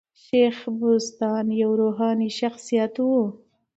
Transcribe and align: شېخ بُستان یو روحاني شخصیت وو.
شېخ 0.23 0.57
بُستان 0.77 1.45
یو 1.61 1.71
روحاني 1.81 2.29
شخصیت 2.39 2.93
وو. 3.07 3.21